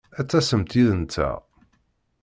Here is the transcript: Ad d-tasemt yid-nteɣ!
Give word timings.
Ad 0.19 0.25
d-tasemt 0.27 0.71
yid-nteɣ! 0.77 1.37